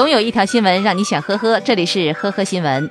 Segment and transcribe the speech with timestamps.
[0.00, 2.90] 总有一条新闻让你想呵呵，这里是呵呵新闻。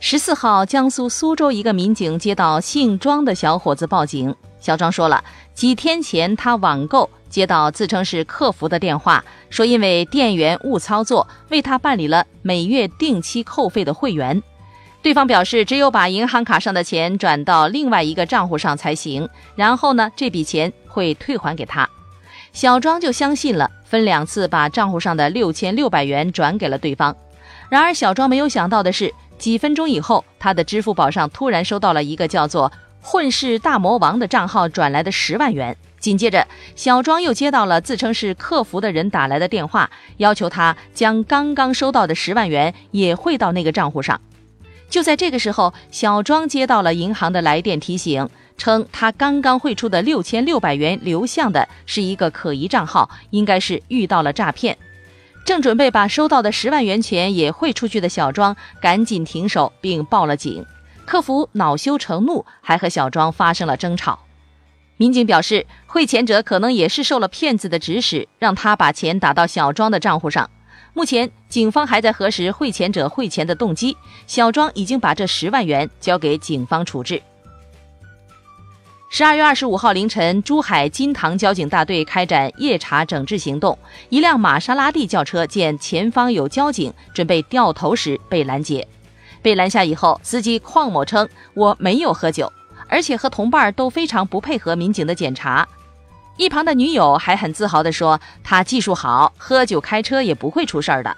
[0.00, 5.22] 十四号，江苏苏州一个民警接到姓庄的小伙子报警，小庄说了，
[5.54, 14.42] 几天前他网购接到自称是客服的电话，说因为店员误操作，为他办理了每月定期扣费的会员。
[15.02, 21.88] 对方表示，只有把银行卡上的钱转到另外一个账户上才行，然后呢，这笔钱会退还给他。
[22.58, 27.16] 小庄就相信了，分两次把账户上的六千六百元转给了对方。
[27.68, 35.76] 然而，小庄没有想到的是，几分钟以后，他的支付宝上突然收到了一个叫做“混世大魔王”的账号转来的十万元。
[36.00, 44.20] 紧接着，小庄又接到了自称是客服的人打来的电话，要求他将刚刚收到的十万元也汇到那个账户上。
[44.90, 48.28] 就在这个时候，小庄接到了银行的来电提醒。
[48.58, 54.76] 称他刚刚汇出的六千六百元流向的是一个可疑账号，应该是遇到了诈骗。
[55.46, 60.66] 正准备把收到的十万元钱也汇出去的小庄，赶紧停手并报了警。
[61.06, 64.18] 客服恼羞成怒，还和小庄发生了争吵。
[64.98, 70.50] 民警表示，汇钱者可能也是受了骗子的指使，让他把钱打到小庄的账户上。
[70.92, 73.96] 目前，警方还在核实汇钱者汇钱的动机。
[74.26, 77.22] 小庄已经把这十万元交给警方处置。
[79.10, 83.76] 十二月二十五号凌晨，珠海金塘交警大队开展夜查整治行动。
[84.10, 88.86] 一辆玛莎拉蒂轿车见前方有交警，准备掉头时被拦截。
[89.40, 92.52] 被拦下以后，司机邝某称：“我没有喝酒，
[92.86, 95.66] 而且和同伴都非常不配合民警的检查。”
[96.36, 101.16] 一旁的女友还很自豪地说：“他技术好，喝酒开车也不会出事儿的。”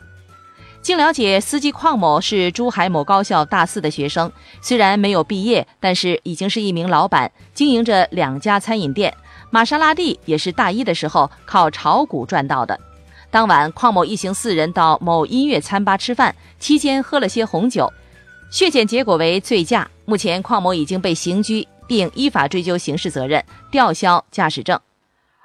[0.82, 9.14] 经了解，司机邝某是珠海某高校大四的学生，虽然没有毕业，但是已经是一名老板，经营着两家餐饮店。
[9.50, 12.78] 玛莎拉蒂也是大一的时候靠炒股赚到的。
[13.30, 17.92] 当晚，邝某一行四人到某音乐餐吧吃饭，期间喝了些红酒，
[18.50, 19.88] 血检结果为醉驾。
[20.06, 24.80] 目前，邝某已经被刑拘，并依法追究刑事责任，吊销驾驶证。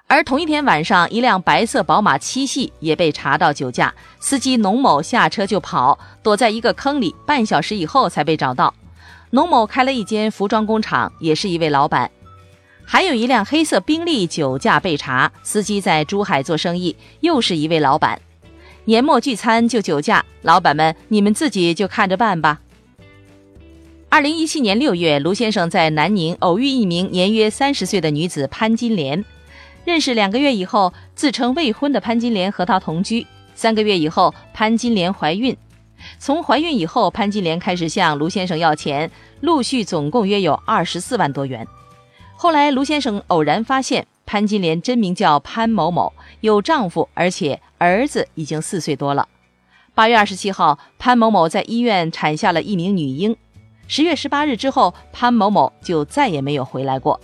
[0.08, 8.74] 而同一天晚上，一辆白色宝马七系也被查到酒驾，司机农某下车就跑，躲在一个坑里，半小时以后才被找到。
[9.32, 12.10] 农某开了一间服装工厂，也是一位老板。
[12.86, 18.22] 还有一辆黑色宾利酒驾被查，司机在珠海做生意，又是一位老板。
[18.86, 22.62] 年末聚餐就酒驾，老板们你们自己就看着办吧。
[24.10, 29.26] 二零一七年六月，卢先生在南宁偶遇一名年约三十岁的女子潘金莲。
[29.86, 33.26] 认识两个月以后，自称未婚的潘金莲和他同居。
[33.54, 35.56] 三个月以后，潘金莲怀孕。
[36.18, 39.10] 从怀孕以后，潘金莲开始向卢先生要钱，
[39.42, 41.68] 陆续总共约有二十四万多元。
[42.36, 49.28] 后来，卢先生偶然发现潘金莲真名叫潘某某，有丈夫，而且儿子已经四岁多了。
[49.94, 53.38] 八月二十七号，潘某某在医院产下了一名女婴。
[53.88, 57.22] 十月十八日之后，潘某某就再也没有回来过。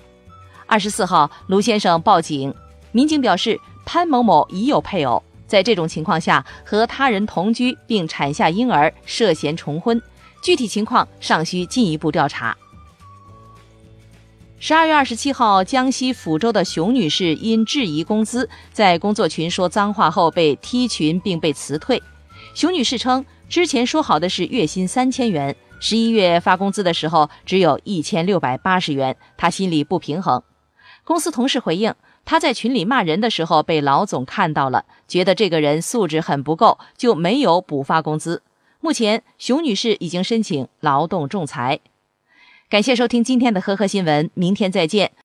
[0.72, 2.56] 二十四号，卢先生报警，
[2.94, 10.02] 民警表示潘某某已有配偶，在这种情况下和他人同居并产下婴儿，涉嫌重婚，
[10.42, 12.56] 具体情况尚需进一步调查。
[14.60, 22.02] 十二月二十七号，江西抚州的熊女士因质疑工资，在工作群说脏话后被踢群并被辞退。
[22.56, 30.42] 熊女士称，之前说好的是月薪三千元，十一月发工资的时候只有一千六百八十元，她心里不平衡。
[31.04, 38.44] 公司同事回应，他在群里骂人的时候被老总看到了，觉得这个人素质很不够，就没有补发工资。
[38.80, 41.80] 目前，熊女士已经申请劳动仲裁。
[42.70, 45.12] 感谢收听今天的呵呵新闻，明天再见。